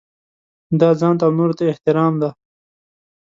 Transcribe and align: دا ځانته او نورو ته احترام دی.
دا 0.79 0.89
ځانته 0.99 1.23
او 1.25 1.31
نورو 1.37 1.57
ته 1.59 1.63
احترام 1.71 2.13
دی. 2.21 2.29